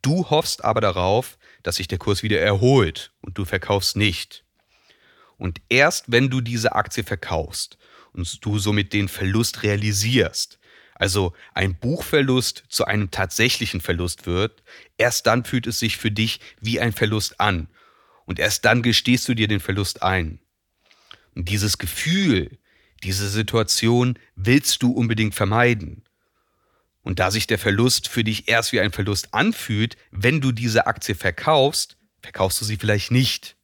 Du 0.00 0.30
hoffst 0.30 0.64
aber 0.64 0.80
darauf, 0.80 1.38
dass 1.62 1.76
sich 1.76 1.88
der 1.88 1.98
Kurs 1.98 2.22
wieder 2.22 2.40
erholt 2.40 3.12
und 3.20 3.38
du 3.38 3.44
verkaufst 3.44 3.96
nicht. 3.96 4.41
Und 5.38 5.60
erst 5.68 6.10
wenn 6.12 6.30
du 6.30 6.40
diese 6.40 6.74
Aktie 6.74 7.04
verkaufst 7.04 7.78
und 8.12 8.44
du 8.44 8.58
somit 8.58 8.92
den 8.92 9.08
Verlust 9.08 9.62
realisierst, 9.62 10.58
also 10.94 11.32
ein 11.54 11.74
Buchverlust 11.74 12.64
zu 12.68 12.84
einem 12.84 13.10
tatsächlichen 13.10 13.80
Verlust 13.80 14.26
wird, 14.26 14.62
erst 14.98 15.26
dann 15.26 15.44
fühlt 15.44 15.66
es 15.66 15.78
sich 15.78 15.96
für 15.96 16.10
dich 16.10 16.40
wie 16.60 16.80
ein 16.80 16.92
Verlust 16.92 17.40
an. 17.40 17.68
Und 18.24 18.38
erst 18.38 18.64
dann 18.64 18.82
gestehst 18.82 19.28
du 19.28 19.34
dir 19.34 19.48
den 19.48 19.60
Verlust 19.60 20.02
ein. 20.02 20.38
Und 21.34 21.48
dieses 21.48 21.78
Gefühl, 21.78 22.58
diese 23.02 23.28
Situation 23.28 24.18
willst 24.36 24.82
du 24.82 24.92
unbedingt 24.92 25.34
vermeiden. 25.34 26.04
Und 27.02 27.18
da 27.18 27.30
sich 27.30 27.48
der 27.48 27.58
Verlust 27.58 28.06
für 28.06 28.22
dich 28.22 28.48
erst 28.48 28.72
wie 28.72 28.80
ein 28.80 28.92
Verlust 28.92 29.34
anfühlt, 29.34 29.96
wenn 30.12 30.40
du 30.40 30.52
diese 30.52 30.86
Aktie 30.86 31.16
verkaufst, 31.16 31.96
verkaufst 32.20 32.60
du 32.60 32.64
sie 32.64 32.76
vielleicht 32.76 33.10
nicht. 33.10 33.56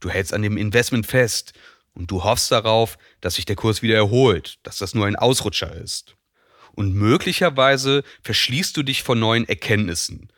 Du 0.00 0.10
hältst 0.10 0.32
an 0.32 0.42
dem 0.42 0.56
Investment 0.56 1.06
fest 1.06 1.52
und 1.94 2.10
du 2.10 2.24
hoffst 2.24 2.52
darauf, 2.52 2.98
dass 3.20 3.34
sich 3.34 3.46
der 3.46 3.56
Kurs 3.56 3.82
wieder 3.82 3.96
erholt, 3.96 4.58
dass 4.62 4.78
das 4.78 4.94
nur 4.94 5.06
ein 5.06 5.16
Ausrutscher 5.16 5.74
ist. 5.74 6.14
Und 6.74 6.94
möglicherweise 6.94 8.04
verschließt 8.22 8.76
du 8.76 8.82
dich 8.82 9.02
vor 9.02 9.16
neuen 9.16 9.48
Erkenntnissen 9.48 10.28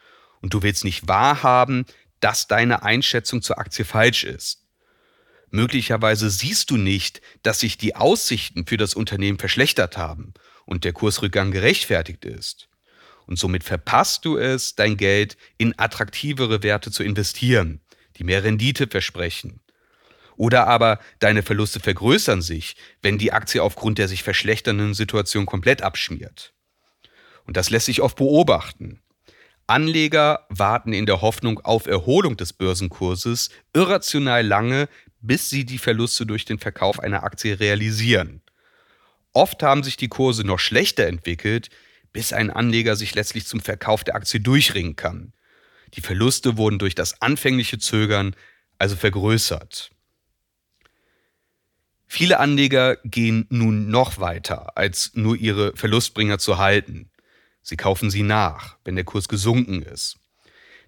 und 0.41 0.55
du 0.55 0.63
willst 0.63 0.85
nicht 0.85 1.09
wahrhaben, 1.09 1.85
dass 2.21 2.47
deine 2.47 2.83
Einschätzung 2.85 3.43
zur 3.43 3.59
Aktie 3.59 3.85
falsch 3.85 4.25
ist. 4.25 4.65
Möglicherweise 5.51 6.31
siehst 6.31 6.71
du 6.71 6.77
nicht, 6.77 7.21
dass 7.43 7.61
sich 7.61 7.79
die 7.79 7.97
Aussichten 7.97 8.67
für 8.67 8.77
das 8.77 8.95
Unternehmen 8.95 9.39
verschlechtert 9.39 9.97
haben 9.97 10.35
und 10.67 10.85
der 10.85 10.93
Kursrückgang 10.93 11.51
gerechtfertigt 11.51 12.25
ist. 12.25 12.69
Und 13.27 13.39
somit 13.39 13.65
verpasst 13.65 14.25
du 14.25 14.37
es, 14.37 14.75
dein 14.75 14.97
Geld 14.97 15.37
in 15.57 15.79
attraktivere 15.79 16.63
Werte 16.63 16.91
zu 16.91 17.03
investieren, 17.03 17.81
die 18.19 18.25
mehr 18.25 18.45
Rendite 18.45 18.87
versprechen. 18.87 19.61
Oder 20.37 20.69
aber 20.69 21.01
deine 21.19 21.43
Verluste 21.43 21.81
vergrößern 21.81 22.43
sich, 22.43 22.77
wenn 23.03 23.19
die 23.19 23.33
Aktie 23.33 23.63
aufgrund 23.63 23.99
der 23.99 24.09
sich 24.09 24.23
verschlechternden 24.23 24.95
Situation 24.95 25.47
komplett 25.47 25.83
abschmiert. 25.83 26.53
Und 27.45 27.57
das 27.57 27.71
lässt 27.71 27.87
sich 27.87 28.03
oft 28.03 28.17
beobachten. 28.17 29.01
Anleger 29.67 30.47
warten 30.49 30.93
in 30.93 31.07
der 31.07 31.21
Hoffnung 31.21 31.61
auf 31.61 31.87
Erholung 31.87 32.37
des 32.37 32.53
Börsenkurses 32.53 33.51
irrational 33.75 34.47
lange, 34.47 34.89
bis 35.21 35.51
sie 35.51 35.65
die 35.65 35.79
Verluste 35.79 36.25
durch 36.25 36.45
den 36.45 36.59
Verkauf 36.59 37.01
einer 37.01 37.25
Aktie 37.25 37.59
realisieren. 37.59 38.41
Oft 39.33 39.63
haben 39.63 39.83
sich 39.83 39.97
die 39.97 40.09
Kurse 40.09 40.45
noch 40.45 40.59
schlechter 40.59 41.07
entwickelt, 41.07 41.69
bis 42.13 42.33
ein 42.33 42.51
Anleger 42.51 42.97
sich 42.97 43.15
letztlich 43.15 43.47
zum 43.47 43.61
Verkauf 43.61 44.05
der 44.05 44.15
Aktie 44.15 44.41
durchringen 44.41 44.97
kann. 44.97 45.33
Die 45.95 46.01
Verluste 46.01 46.57
wurden 46.57 46.79
durch 46.79 46.95
das 46.95 47.21
anfängliche 47.23 47.79
Zögern 47.79 48.35
also 48.79 48.97
vergrößert. 48.97 49.91
Viele 52.07 52.41
Anleger 52.41 52.97
gehen 53.05 53.47
nun 53.51 53.91
noch 53.91 54.19
weiter, 54.19 54.77
als 54.79 55.13
nur 55.15 55.37
ihre 55.37 55.77
Verlustbringer 55.77 56.39
zu 56.39 56.59
halten. 56.59 57.11
Sie 57.61 57.77
kaufen 57.77 58.11
sie 58.11 58.23
nach, 58.23 58.79
wenn 58.85 58.97
der 58.97 59.05
Kurs 59.05 59.29
gesunken 59.29 59.83
ist. 59.83 60.17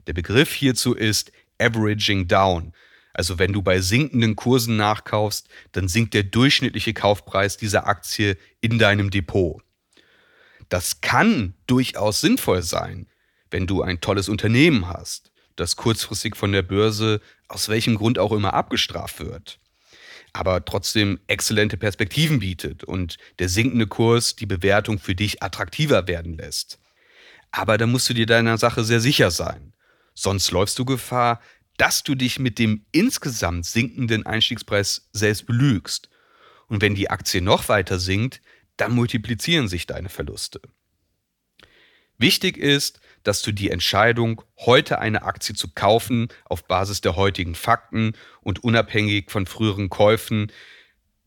Der 0.07 0.15
Begriff 0.15 0.53
hierzu 0.55 0.95
ist 0.95 1.31
Averaging 1.59 2.27
Down, 2.27 2.73
also 3.13 3.39
wenn 3.39 3.53
du 3.53 3.61
bei 3.61 3.81
sinkenden 3.81 4.35
Kursen 4.35 4.77
nachkaufst, 4.77 5.49
dann 5.73 5.89
sinkt 5.89 6.15
der 6.15 6.23
durchschnittliche 6.23 6.95
Kaufpreis 6.95 7.59
dieser 7.59 7.87
Aktie 7.87 8.39
in 8.63 8.79
deinem 8.79 9.11
Depot. 9.11 9.63
Das 10.71 11.03
kann 11.03 11.55
durchaus 11.67 12.21
sinnvoll 12.23 12.63
sein, 12.63 13.10
wenn 13.51 13.67
du 13.67 13.83
ein 13.83 14.01
tolles 14.01 14.29
Unternehmen 14.29 14.89
hast, 14.89 15.33
das 15.57 15.77
kurzfristig 15.77 16.37
von 16.37 16.53
der 16.53 16.63
Börse 16.63 17.21
aus 17.49 17.69
welchem 17.69 17.97
Grund 17.97 18.19
auch 18.19 18.33
immer 18.33 18.55
abgestraft 18.55 19.21
wird, 19.21 19.59
aber 20.33 20.65
trotzdem 20.65 21.21
exzellente 21.27 21.77
Perspektiven 21.77 22.39
bietet 22.39 22.85
und 22.85 23.19
der 23.39 23.49
sinkende 23.49 23.87
Kurs 23.87 24.37
die 24.37 24.47
Bewertung 24.47 24.99
für 24.99 25.15
dich 25.15 25.43
attraktiver 25.43 26.07
werden 26.07 26.37
lässt. 26.37 26.79
Aber 27.51 27.79
da 27.79 27.87
musst 27.87 28.09
du 28.09 28.15
dir 28.15 28.27
deiner 28.27 28.59
Sache 28.59 28.85
sehr 28.85 29.01
sicher 29.01 29.31
sein. 29.31 29.73
Sonst 30.15 30.51
läufst 30.53 30.79
du 30.79 30.85
Gefahr, 30.85 31.41
dass 31.77 32.03
du 32.03 32.15
dich 32.15 32.39
mit 32.39 32.59
dem 32.59 32.85
insgesamt 32.93 33.67
sinkenden 33.67 34.27
Einstiegspreis 34.27 35.09
selbst 35.13 35.47
belügst. 35.47 36.11
Und 36.69 36.83
wenn 36.83 36.95
die 36.95 37.11
Aktie 37.11 37.43
noch 37.43 37.69
weiter 37.69 37.99
sinkt, 37.99 38.41
dann 38.77 38.93
multiplizieren 38.93 39.67
sich 39.67 39.87
deine 39.87 40.09
Verluste. 40.09 40.61
Wichtig 42.19 42.59
ist, 42.59 43.01
dass 43.23 43.43
du 43.43 43.53
die 43.53 43.71
Entscheidung, 43.71 44.43
heute 44.59 44.99
eine 44.99 45.23
Aktie 45.23 45.55
zu 45.55 45.69
kaufen, 45.73 46.29
auf 46.45 46.65
Basis 46.65 47.01
der 47.01 47.17
heutigen 47.17 47.55
Fakten 47.55 48.13
und 48.41 48.65
unabhängig 48.65 49.31
von 49.31 49.47
früheren 49.47 49.91
Käufen 49.91 50.51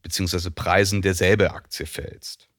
bzw. 0.02 0.50
Preisen 0.50 1.02
derselbe 1.02 1.52
Aktie 1.52 1.86
fällst. 1.86 2.50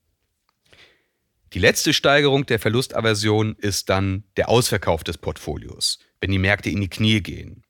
Die 1.52 1.60
letzte 1.60 1.92
Steigerung 1.92 2.46
der 2.46 2.58
Verlustaversion 2.58 3.54
ist 3.58 3.88
dann 3.88 4.24
der 4.36 4.48
Ausverkauf 4.48 5.04
des 5.04 5.18
Portfolios, 5.18 6.00
wenn 6.20 6.32
die 6.32 6.38
Märkte 6.38 6.70
in 6.70 6.80
die 6.80 6.88
Knie 6.88 7.20
gehen. 7.20 7.62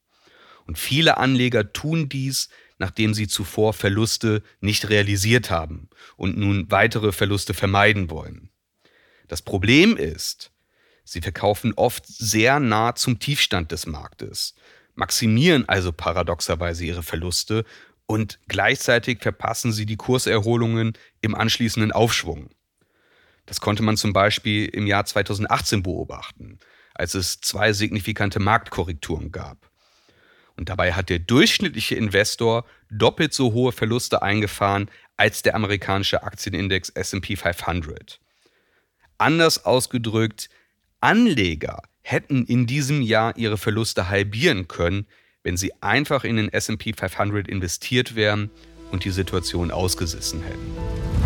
Und 0.66 0.78
viele 0.78 1.18
Anleger 1.18 1.72
tun 1.74 2.08
dies, 2.08 2.48
nachdem 2.78 3.12
sie 3.12 3.28
zuvor 3.28 3.74
Verluste 3.74 4.42
nicht 4.60 4.88
realisiert 4.88 5.50
haben 5.50 5.90
und 6.16 6.38
nun 6.38 6.70
weitere 6.70 7.12
Verluste 7.12 7.52
vermeiden 7.52 8.08
wollen. 8.08 8.48
Das 9.28 9.42
Problem 9.42 9.98
ist, 9.98 10.50
sie 11.04 11.20
verkaufen 11.20 11.72
oft 11.76 12.06
sehr 12.06 12.60
nah 12.60 12.94
zum 12.94 13.18
Tiefstand 13.18 13.70
des 13.72 13.86
Marktes, 13.86 14.54
maximieren 14.94 15.68
also 15.68 15.92
paradoxerweise 15.92 16.84
ihre 16.84 17.02
Verluste 17.02 17.64
und 18.06 18.38
gleichzeitig 18.48 19.20
verpassen 19.22 19.72
sie 19.72 19.86
die 19.86 19.96
Kurserholungen 19.96 20.94
im 21.20 21.34
anschließenden 21.34 21.92
Aufschwung. 21.92 22.50
Das 23.46 23.60
konnte 23.60 23.82
man 23.82 23.96
zum 23.96 24.12
Beispiel 24.12 24.66
im 24.66 24.86
Jahr 24.86 25.04
2018 25.04 25.82
beobachten, 25.82 26.58
als 26.94 27.14
es 27.14 27.40
zwei 27.40 27.72
signifikante 27.72 28.40
Marktkorrekturen 28.40 29.32
gab. 29.32 29.70
Und 30.56 30.68
dabei 30.68 30.92
hat 30.92 31.08
der 31.08 31.18
durchschnittliche 31.18 31.96
Investor 31.96 32.64
doppelt 32.90 33.34
so 33.34 33.52
hohe 33.52 33.72
Verluste 33.72 34.22
eingefahren 34.22 34.88
als 35.16 35.42
der 35.42 35.56
amerikanische 35.56 36.22
Aktienindex 36.22 36.90
SP 36.94 37.34
500. 37.36 38.20
Anders 39.18 39.64
ausgedrückt, 39.64 40.48
Anleger 41.04 41.82
hätten 42.00 42.46
in 42.46 42.66
diesem 42.66 43.02
Jahr 43.02 43.36
ihre 43.36 43.58
Verluste 43.58 44.08
halbieren 44.08 44.68
können, 44.68 45.06
wenn 45.42 45.58
sie 45.58 45.74
einfach 45.82 46.24
in 46.24 46.36
den 46.36 46.48
SP 46.48 46.96
500 46.96 47.46
investiert 47.46 48.16
wären 48.16 48.50
und 48.90 49.04
die 49.04 49.10
Situation 49.10 49.70
ausgesessen 49.70 50.42
hätten. 50.42 51.23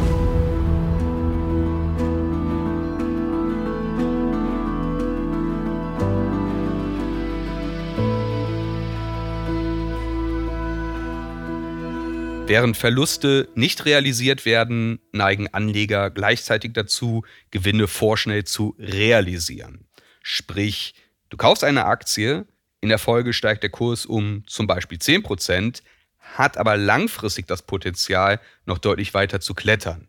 Während 12.49 12.79
Verluste 12.79 13.47
nicht 13.55 13.85
realisiert 13.85 14.47
werden, 14.47 15.01
neigen 15.13 15.53
Anleger 15.53 16.09
gleichzeitig 16.09 16.73
dazu, 16.73 17.23
Gewinne 17.51 17.87
vorschnell 17.89 18.45
zu 18.45 18.75
realisieren. 18.79 19.87
Sprich, 20.23 20.95
du 21.29 21.37
kaufst 21.37 21.63
eine 21.63 21.85
Aktie, 21.85 22.47
in 22.81 22.89
der 22.89 22.99
Folge 22.99 23.35
steigt 23.35 23.65
der 23.65 23.71
Kurs 23.71 24.07
um 24.07 24.45
zum 24.47 24.67
Beispiel 24.67 24.97
10%, 24.97 25.83
hat 26.21 26.57
aber 26.57 26.79
langfristig 26.79 27.47
das 27.47 27.61
Potenzial, 27.61 28.41
noch 28.65 28.79
deutlich 28.79 29.13
weiter 29.13 29.41
zu 29.41 29.53
klettern. 29.53 30.09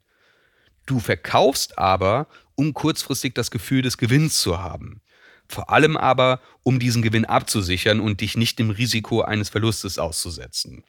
Du 0.85 1.01
verkaufst 1.01 1.77
aber, 1.77 2.27
um 2.55 2.73
kurzfristig 2.73 3.35
das 3.35 3.51
Gefühl 3.51 3.81
des 3.81 3.97
Gewinns 3.97 4.39
zu 4.39 4.59
haben. 4.59 5.01
Vor 5.45 5.71
allem 5.71 5.97
aber, 5.97 6.39
um 6.63 6.79
diesen 6.79 7.01
Gewinn 7.01 7.25
abzusichern 7.25 7.99
und 7.99 8.21
dich 8.21 8.37
nicht 8.37 8.59
dem 8.59 8.69
Risiko 8.69 9.23
eines 9.23 9.49
Verlustes 9.49 9.99
auszusetzen. 9.99 10.85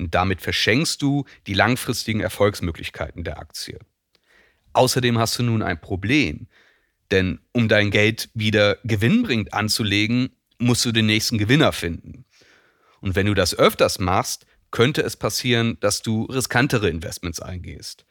Und 0.00 0.14
damit 0.14 0.40
verschenkst 0.40 1.02
du 1.02 1.26
die 1.46 1.52
langfristigen 1.52 2.20
Erfolgsmöglichkeiten 2.20 3.22
der 3.22 3.38
Aktie. 3.38 3.78
Außerdem 4.72 5.18
hast 5.18 5.38
du 5.38 5.42
nun 5.42 5.62
ein 5.62 5.78
Problem, 5.78 6.46
denn 7.10 7.38
um 7.52 7.68
dein 7.68 7.90
Geld 7.90 8.30
wieder 8.32 8.78
gewinnbringend 8.82 9.52
anzulegen, 9.52 10.30
musst 10.58 10.86
du 10.86 10.92
den 10.92 11.04
nächsten 11.04 11.36
Gewinner 11.36 11.72
finden. 11.72 12.24
Und 13.02 13.14
wenn 13.14 13.26
du 13.26 13.34
das 13.34 13.54
öfters 13.54 13.98
machst, 13.98 14.46
könnte 14.70 15.02
es 15.02 15.16
passieren, 15.16 15.76
dass 15.80 16.00
du 16.00 16.24
riskantere 16.24 16.88
Investments 16.88 17.40
eingehst. 17.40 18.06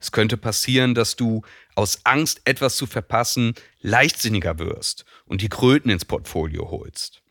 Es 0.00 0.12
könnte 0.12 0.38
passieren, 0.38 0.94
dass 0.94 1.14
du 1.14 1.42
aus 1.74 2.00
Angst, 2.04 2.40
etwas 2.46 2.76
zu 2.76 2.86
verpassen, 2.86 3.52
leichtsinniger 3.80 4.58
wirst 4.58 5.04
und 5.26 5.42
die 5.42 5.50
Kröten 5.50 5.90
ins 5.90 6.06
Portfolio 6.06 6.70
holst. 6.70 7.23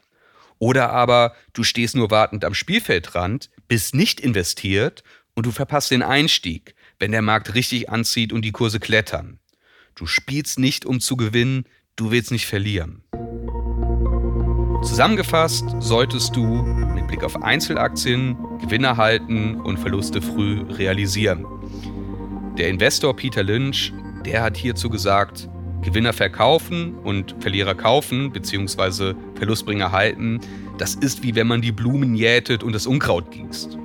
Oder 0.63 0.91
aber 0.91 1.35
du 1.51 1.63
stehst 1.63 1.93
nur 1.93 2.09
wartend 2.09 2.45
am 2.45 2.53
Spielfeldrand, 2.53 3.49
bist 3.67 3.93
nicht 3.93 4.21
investiert 4.21 5.03
und 5.33 5.45
du 5.45 5.51
verpasst 5.51 5.91
den 5.91 6.01
Einstieg, 6.01 6.73
wenn 6.99 7.11
der 7.11 7.21
Markt 7.21 7.53
richtig 7.53 7.89
anzieht 7.89 8.31
und 8.31 8.45
die 8.45 8.53
Kurse 8.53 8.79
klettern. 8.79 9.39
Du 9.93 10.05
spielst 10.05 10.59
nicht, 10.59 10.85
um 10.85 11.01
zu 11.01 11.17
gewinnen, 11.17 11.65
du 11.97 12.11
willst 12.11 12.31
nicht 12.31 12.45
verlieren. 12.45 13.03
Zusammengefasst 14.85 15.65
solltest 15.79 16.33
du 16.33 16.45
mit 16.45 17.09
Blick 17.09 17.25
auf 17.25 17.43
Einzelaktien 17.43 18.37
Gewinne 18.61 18.95
halten 18.95 19.59
und 19.59 19.79
Verluste 19.79 20.21
früh 20.21 20.61
realisieren. 20.61 21.45
Der 22.57 22.69
Investor 22.69 23.13
Peter 23.17 23.43
Lynch, 23.43 23.91
der 24.25 24.41
hat 24.41 24.55
hierzu 24.55 24.89
gesagt, 24.89 25.49
Gewinner 25.83 26.13
verkaufen 26.13 26.95
und 27.03 27.35
Verlierer 27.39 27.75
kaufen 27.75 28.31
bzw. 28.31 29.13
Verlustbringer 29.35 29.91
halten, 29.91 30.39
das 30.77 30.95
ist 30.95 31.23
wie 31.23 31.35
wenn 31.35 31.47
man 31.47 31.61
die 31.61 31.71
Blumen 31.71 32.15
jätet 32.15 32.63
und 32.63 32.73
das 32.73 32.87
Unkraut 32.87 33.31
gießt. 33.31 33.77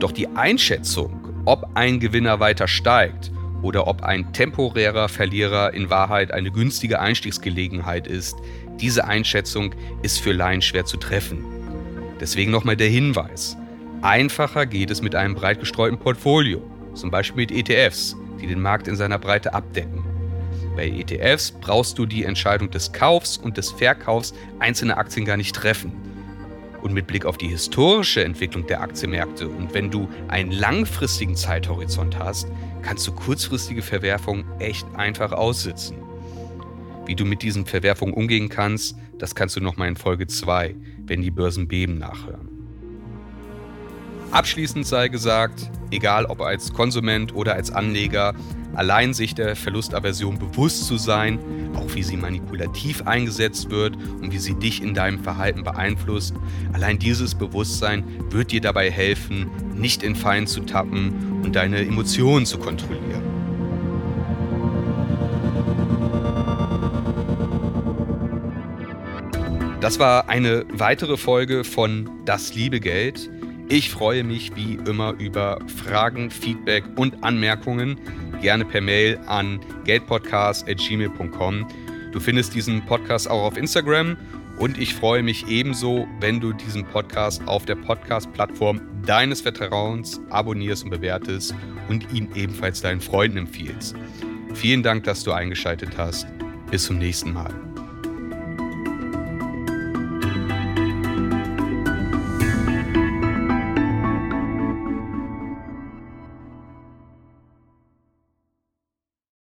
Doch 0.00 0.12
die 0.12 0.28
Einschätzung, 0.28 1.28
ob 1.46 1.70
ein 1.74 2.00
Gewinner 2.00 2.40
weiter 2.40 2.68
steigt 2.68 3.30
oder 3.62 3.86
ob 3.86 4.02
ein 4.02 4.32
temporärer 4.32 5.08
Verlierer 5.08 5.72
in 5.72 5.88
Wahrheit 5.88 6.32
eine 6.32 6.50
günstige 6.50 7.00
Einstiegsgelegenheit 7.00 8.06
ist, 8.06 8.36
diese 8.80 9.06
Einschätzung 9.06 9.74
ist 10.02 10.20
für 10.20 10.32
Laien 10.32 10.60
schwer 10.60 10.84
zu 10.84 10.96
treffen. 10.96 11.44
Deswegen 12.20 12.50
nochmal 12.50 12.76
der 12.76 12.88
Hinweis. 12.88 13.56
Einfacher 14.02 14.66
geht 14.66 14.90
es 14.90 15.00
mit 15.00 15.14
einem 15.14 15.34
breit 15.34 15.60
gestreuten 15.60 15.98
Portfolio, 15.98 16.62
zum 16.92 17.10
Beispiel 17.10 17.46
mit 17.46 17.50
ETFs, 17.50 18.16
die 18.40 18.46
den 18.46 18.60
Markt 18.60 18.88
in 18.88 18.96
seiner 18.96 19.18
Breite 19.18 19.54
abdecken. 19.54 20.03
Bei 20.76 20.88
ETFs 20.88 21.52
brauchst 21.52 21.98
du 21.98 22.06
die 22.06 22.24
Entscheidung 22.24 22.70
des 22.70 22.92
Kaufs 22.92 23.36
und 23.36 23.56
des 23.56 23.70
Verkaufs 23.70 24.34
einzelner 24.58 24.98
Aktien 24.98 25.24
gar 25.24 25.36
nicht 25.36 25.54
treffen. 25.54 25.92
Und 26.82 26.92
mit 26.92 27.06
Blick 27.06 27.24
auf 27.24 27.38
die 27.38 27.48
historische 27.48 28.24
Entwicklung 28.24 28.66
der 28.66 28.82
Aktienmärkte 28.82 29.48
und 29.48 29.72
wenn 29.72 29.90
du 29.90 30.08
einen 30.28 30.50
langfristigen 30.50 31.36
Zeithorizont 31.36 32.18
hast, 32.18 32.48
kannst 32.82 33.06
du 33.06 33.12
kurzfristige 33.12 33.82
Verwerfungen 33.82 34.44
echt 34.58 34.86
einfach 34.94 35.32
aussitzen. 35.32 35.96
Wie 37.06 37.14
du 37.14 37.24
mit 37.24 37.42
diesen 37.42 37.64
Verwerfungen 37.64 38.14
umgehen 38.14 38.48
kannst, 38.48 38.96
das 39.18 39.34
kannst 39.34 39.56
du 39.56 39.60
nochmal 39.60 39.88
in 39.88 39.96
Folge 39.96 40.26
2, 40.26 40.74
wenn 41.06 41.22
die 41.22 41.30
Börsen 41.30 41.68
beben, 41.68 41.98
nachhören. 41.98 42.53
Abschließend 44.34 44.84
sei 44.84 45.06
gesagt, 45.06 45.70
egal 45.92 46.24
ob 46.24 46.40
als 46.40 46.72
Konsument 46.72 47.32
oder 47.36 47.54
als 47.54 47.70
Anleger, 47.70 48.34
allein 48.74 49.14
sich 49.14 49.36
der 49.36 49.54
Verlustaversion 49.54 50.40
bewusst 50.40 50.88
zu 50.88 50.96
sein, 50.96 51.38
auch 51.76 51.94
wie 51.94 52.02
sie 52.02 52.16
manipulativ 52.16 53.06
eingesetzt 53.06 53.70
wird 53.70 53.94
und 53.94 54.32
wie 54.32 54.38
sie 54.38 54.54
dich 54.54 54.82
in 54.82 54.92
deinem 54.92 55.20
Verhalten 55.20 55.62
beeinflusst, 55.62 56.34
allein 56.72 56.98
dieses 56.98 57.36
Bewusstsein 57.36 58.02
wird 58.30 58.50
dir 58.50 58.60
dabei 58.60 58.90
helfen, 58.90 59.48
nicht 59.72 60.02
in 60.02 60.16
Fallen 60.16 60.48
zu 60.48 60.62
tappen 60.62 61.40
und 61.44 61.54
deine 61.54 61.78
Emotionen 61.78 62.44
zu 62.44 62.58
kontrollieren. 62.58 63.22
Das 69.80 70.00
war 70.00 70.28
eine 70.28 70.64
weitere 70.72 71.16
Folge 71.18 71.62
von 71.62 72.10
Das 72.24 72.54
liebe 72.54 72.80
Geld. 72.80 73.30
Ich 73.68 73.90
freue 73.90 74.24
mich 74.24 74.54
wie 74.56 74.74
immer 74.86 75.14
über 75.18 75.58
Fragen, 75.84 76.30
Feedback 76.30 76.84
und 76.96 77.24
Anmerkungen 77.24 77.98
gerne 78.44 78.66
per 78.66 78.82
Mail 78.82 79.18
an 79.26 79.58
geldpodcast.gmail.com. 79.84 81.66
Du 82.12 82.20
findest 82.20 82.54
diesen 82.54 82.84
Podcast 82.84 83.28
auch 83.28 83.42
auf 83.42 83.56
Instagram 83.56 84.18
und 84.58 84.78
ich 84.78 84.94
freue 84.94 85.22
mich 85.22 85.48
ebenso, 85.48 86.06
wenn 86.20 86.40
du 86.40 86.52
diesen 86.52 86.84
Podcast 86.84 87.40
auf 87.48 87.64
der 87.64 87.76
Podcast-Plattform 87.76 88.82
deines 89.06 89.40
Vertrauens 89.40 90.20
abonnierst 90.28 90.84
und 90.84 90.90
bewertest 90.90 91.54
und 91.88 92.12
ihn 92.12 92.28
ebenfalls 92.34 92.82
deinen 92.82 93.00
Freunden 93.00 93.38
empfiehlst. 93.38 93.96
Vielen 94.52 94.82
Dank, 94.82 95.04
dass 95.04 95.24
du 95.24 95.32
eingeschaltet 95.32 95.96
hast. 95.96 96.26
Bis 96.70 96.84
zum 96.84 96.98
nächsten 96.98 97.32
Mal. 97.32 97.73